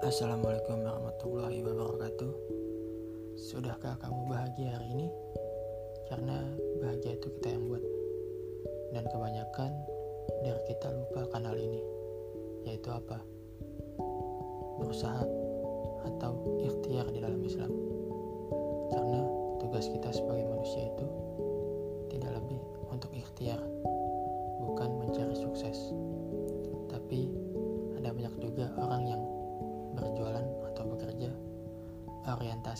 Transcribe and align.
Assalamualaikum 0.00 0.80
warahmatullahi 0.80 1.60
wabarakatuh 1.60 2.32
Sudahkah 3.36 4.00
kamu 4.00 4.32
bahagia 4.32 4.72
hari 4.72 4.88
ini? 4.96 5.08
Karena 6.08 6.40
bahagia 6.80 7.20
itu 7.20 7.28
kita 7.36 7.52
yang 7.52 7.68
buat 7.68 7.84
Dan 8.96 9.04
kebanyakan 9.12 9.76
dari 10.40 10.62
kita 10.72 10.88
lupa 10.88 11.28
akan 11.28 11.52
hal 11.52 11.56
ini 11.60 11.84
Yaitu 12.64 12.88
apa? 12.88 13.20
Berusaha 14.80 15.20
atau 16.08 16.32
ikhtiar 16.64 17.04
di 17.12 17.20
dalam 17.20 17.44
Islam 17.44 17.68
Karena 18.88 19.20
tugas 19.60 19.84
kita 19.84 20.16
sebagai 20.16 20.48
manusia 20.48 20.88
itu 20.88 21.19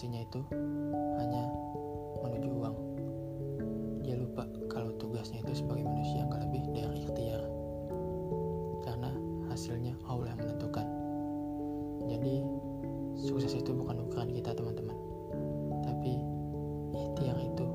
orientasinya 0.00 0.24
itu 0.24 0.40
hanya 1.20 1.44
menuju 2.24 2.48
uang. 2.56 2.76
Dia 4.00 4.16
lupa 4.16 4.48
kalau 4.72 4.96
tugasnya 4.96 5.44
itu 5.44 5.60
sebagai 5.60 5.84
manusia 5.84 6.24
nggak 6.24 6.40
lebih 6.48 6.62
dari 6.72 7.04
ikhtiar. 7.04 7.42
Karena 8.80 9.12
hasilnya 9.52 9.92
Allah 10.08 10.32
yang 10.32 10.40
menentukan. 10.40 10.86
Jadi 12.08 12.34
sukses 13.28 13.52
itu 13.52 13.76
bukan 13.76 14.00
ukuran 14.08 14.32
kita 14.32 14.56
teman-teman. 14.56 14.96
Tapi 15.84 16.16
ikhtiar 16.96 17.36
itu 17.36 17.66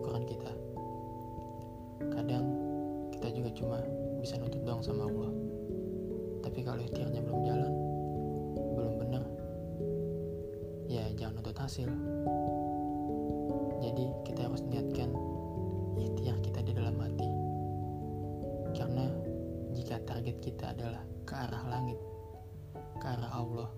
ukuran 0.00 0.24
kita. 0.24 0.52
Kadang 2.08 2.44
kita 3.12 3.28
juga 3.36 3.50
cuma 3.52 3.78
bisa 4.24 4.40
nuntut 4.40 4.64
doang 4.64 4.80
sama 4.80 5.12
Allah. 5.12 5.28
Tapi 6.40 6.64
kalau 6.64 6.80
ikhtiarnya 6.80 7.20
belum 7.20 7.40
jalan 7.44 7.72
belum 8.80 8.94
benar 8.96 9.25
hasil 11.66 11.90
jadi 13.82 14.06
kita 14.22 14.46
harus 14.46 14.62
niatkan 14.70 15.10
ikhtiar 16.00 16.36
kita 16.40 16.60
di 16.64 16.72
dalam 16.72 16.96
hati. 17.00 17.28
Karena 18.76 19.08
jika 19.72 20.00
target 20.04 20.36
kita 20.40 20.72
adalah 20.72 21.02
ke 21.26 21.34
arah 21.34 21.64
langit 21.68 21.98
ke 23.00 23.06
arah 23.06 23.32
Allah 23.34 23.68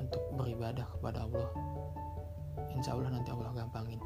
untuk 0.00 0.22
beribadah 0.34 0.86
kepada 0.96 1.28
Allah 1.28 1.48
insya 2.74 2.96
Allah 2.96 3.12
nanti 3.12 3.30
Allah 3.30 3.52
gampangin. 3.54 4.00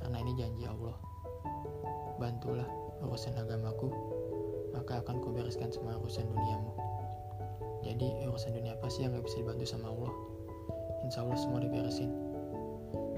Karena 0.00 0.18
ini 0.24 0.32
janji 0.34 0.64
Allah. 0.66 0.96
Bantulah 2.18 2.66
urusan 3.04 3.38
agamaku 3.38 3.92
maka 4.72 5.04
akan 5.04 5.20
kubereskan 5.20 5.68
semua 5.68 6.00
urusan 6.00 6.26
duniamu. 6.26 6.72
Jadi 7.82 8.24
urusan 8.26 8.56
dunia 8.56 8.78
apa 8.78 8.88
sih 8.88 9.04
yang 9.04 9.14
gak 9.18 9.26
bisa 9.26 9.42
dibantu 9.42 9.66
sama 9.66 9.90
Allah 9.90 10.31
insya 11.12 11.28
Allah 11.28 11.36
semua 11.36 11.60
diberesin. 11.60 12.08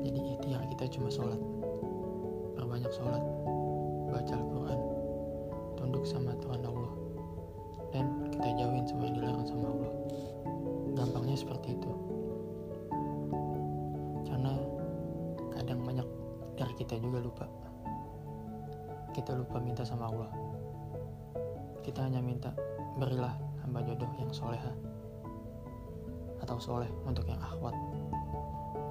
Jadi 0.03 0.19
ikhtiar 0.19 0.67
kita 0.67 0.99
cuma 0.99 1.15
sholat. 1.15 1.39
Perbanyak 2.59 2.91
sholat 2.91 3.23
baca 4.11 4.35
Al-Quran 4.35 4.81
tunduk 5.79 6.03
sama 6.03 6.35
Tuhan 6.43 6.67
Allah. 6.67 6.91
Dan 7.95 8.35
kita 8.35 8.51
jauhin 8.59 8.83
semua 8.83 9.07
yang 9.07 9.23
dilarang 9.23 9.47
sama 9.47 9.67
Allah. 9.71 9.93
Gampangnya 10.99 11.39
seperti 11.39 11.79
itu. 11.79 11.93
Karena 14.27 14.59
kadang 15.55 15.87
banyak 15.87 16.09
dari 16.59 16.75
kita 16.75 16.99
juga 16.99 17.23
lupa. 17.23 17.47
Kita 19.15 19.39
lupa 19.39 19.63
minta 19.63 19.87
sama 19.87 20.11
Allah. 20.11 20.35
Kita 21.87 22.11
hanya 22.11 22.19
minta 22.19 22.51
berilah 22.99 23.39
hamba 23.63 23.87
jodoh 23.87 24.11
yang 24.19 24.35
soleha 24.35 24.94
atau 26.43 26.57
soleh 26.59 26.91
untuk 27.07 27.27
yang 27.29 27.39
akhwat. 27.39 27.75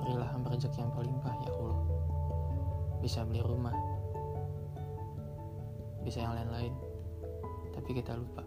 Berilah 0.04 0.30
hamba 0.36 0.56
rezeki 0.56 0.84
yang 0.84 0.92
berlimpah 0.96 1.36
ya 1.44 1.52
Allah. 1.52 1.80
Bisa 3.00 3.24
beli 3.28 3.44
rumah. 3.44 3.76
Bisa 6.04 6.24
yang 6.24 6.36
lain-lain. 6.36 6.74
Tapi 7.74 7.90
kita 7.96 8.16
lupa 8.16 8.44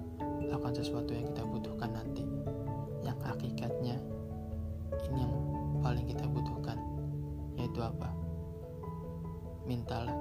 akan 0.47 0.73
sesuatu 0.73 1.13
yang 1.13 1.29
kita 1.33 1.43
butuhkan 1.45 1.91
nanti. 1.93 2.25
Yang 3.05 3.19
hakikatnya 3.23 3.97
ini 5.11 5.19
yang 5.23 5.35
paling 5.85 6.07
kita 6.09 6.25
butuhkan. 6.27 6.79
Yaitu 7.57 7.81
apa? 7.81 8.11
Mintalah 9.67 10.15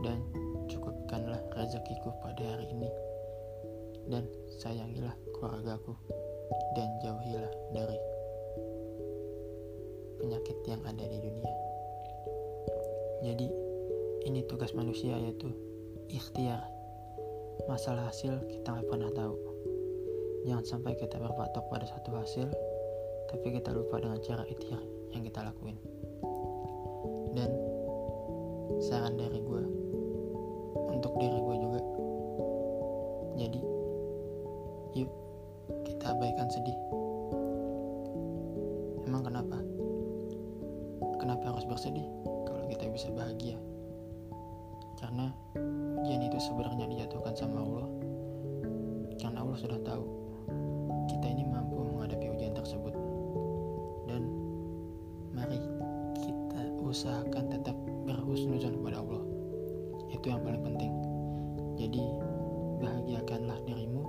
dan 0.00 0.24
cukupkanlah 0.70 1.40
rezekiku 1.56 2.14
pada 2.24 2.44
hari 2.56 2.66
ini. 2.72 2.90
Dan 4.10 4.26
sayangilah 4.58 5.14
keluargaku 5.36 5.94
dan 6.74 6.88
jauhilah 7.04 7.52
dari 7.70 7.98
penyakit 10.20 10.56
yang 10.66 10.82
ada 10.84 11.04
di 11.06 11.18
dunia. 11.20 11.54
Jadi 13.20 13.46
ini 14.28 14.40
tugas 14.48 14.72
manusia 14.76 15.16
yaitu 15.16 15.52
ikhtiar. 16.08 16.60
Masalah 17.68 18.08
hasil 18.08 18.40
kita 18.48 18.72
nggak 18.72 18.88
pernah 18.88 19.10
tahu. 19.12 19.36
Jangan 20.48 20.64
sampai 20.64 20.96
kita 20.96 21.20
berpatok 21.20 21.64
pada 21.68 21.84
satu 21.84 22.16
hasil 22.16 22.48
tapi 23.30 23.54
kita 23.54 23.70
lupa 23.70 24.00
dengan 24.02 24.18
cara 24.24 24.42
ikhtiar 24.48 24.80
yang 25.14 25.22
kita 25.22 25.44
lakuin. 25.44 25.76
Dan 27.36 27.50
saran 28.82 29.14
dari 29.14 29.38
gue 29.38 29.62
abaikan 36.20 36.52
sedih. 36.52 36.76
Emang 39.08 39.24
kenapa? 39.24 39.56
Kenapa 41.16 41.48
harus 41.48 41.64
bersedih 41.64 42.04
kalau 42.44 42.60
kita 42.68 42.92
bisa 42.92 43.08
bahagia? 43.16 43.56
Karena 45.00 45.32
ujian 46.04 46.20
itu 46.20 46.36
sebenarnya 46.36 46.92
dijatuhkan 46.92 47.32
sama 47.32 47.64
Allah. 47.64 47.88
Karena 49.16 49.48
Allah 49.48 49.56
sudah 49.56 49.80
tahu 49.80 50.04
kita 51.08 51.24
ini 51.24 51.48
mampu 51.48 51.80
menghadapi 51.88 52.36
ujian 52.36 52.52
tersebut. 52.52 52.92
Dan 54.04 54.28
mari 55.32 55.56
kita 56.20 56.68
usahakan 56.84 57.48
tetap 57.48 57.76
berhusnuzon 58.04 58.76
kepada 58.76 59.00
Allah. 59.00 59.24
Itu 60.12 60.36
yang 60.36 60.44
paling 60.44 60.68
penting. 60.68 60.92
Jadi 61.80 62.04
bahagiakanlah 62.84 63.56
dirimu 63.64 63.99